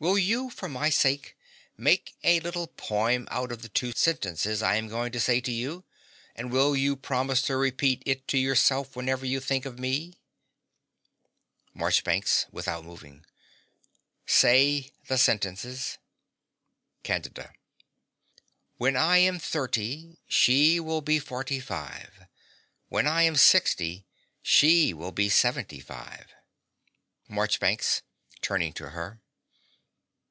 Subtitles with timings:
[0.00, 1.34] Will you, for my sake,
[1.78, 5.50] make a little poem out of the two sentences I am going to say to
[5.50, 5.82] you?
[6.36, 10.20] And will you promise to repeat it to yourself whenever you think of me?
[11.72, 13.24] MARCHBANKS (without moving).
[14.26, 15.96] Say the sentences.
[17.02, 17.54] CANDIDA.
[18.76, 22.26] When I am thirty, she will be forty five.
[22.90, 24.04] When I am sixty,
[24.42, 26.26] she will be seventy five.
[27.26, 28.02] MARCHBANKS
[28.42, 29.22] (turning to her).